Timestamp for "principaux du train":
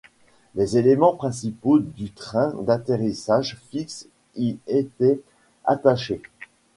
1.13-2.55